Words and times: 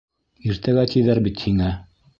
Иртәгә 0.53 0.87
тиҙәр 0.95 1.23
бит 1.29 1.47
һиңә! 1.47 1.73